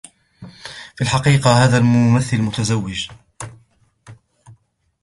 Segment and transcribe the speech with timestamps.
[0.95, 3.07] في الحقيقة، هذا الممثّل متزوج.